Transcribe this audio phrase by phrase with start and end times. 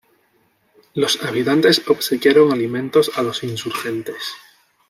[0.95, 4.33] Los habitantes obsequiaron alimentos a los insurgentes.